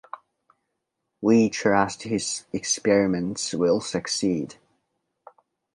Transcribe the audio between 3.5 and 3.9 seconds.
will